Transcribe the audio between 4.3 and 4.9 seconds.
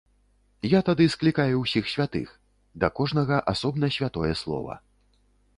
слова.